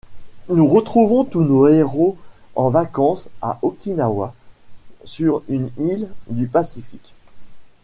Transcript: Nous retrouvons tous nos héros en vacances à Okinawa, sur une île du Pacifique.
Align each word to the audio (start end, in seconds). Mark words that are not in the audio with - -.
Nous 0.49 0.65
retrouvons 0.65 1.25
tous 1.25 1.43
nos 1.43 1.67
héros 1.67 2.17
en 2.55 2.71
vacances 2.71 3.29
à 3.39 3.59
Okinawa, 3.61 4.33
sur 5.05 5.43
une 5.47 5.69
île 5.77 6.09
du 6.27 6.47
Pacifique. 6.47 7.13